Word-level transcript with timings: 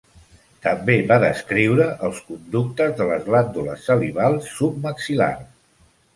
També 0.61 0.95
va 1.11 1.17
descriure 1.23 1.85
els 2.07 2.21
conductes 2.31 2.97
de 3.01 3.07
les 3.11 3.29
glàndules 3.29 3.87
salivals 3.91 4.51
submaxil·lars. 4.57 5.47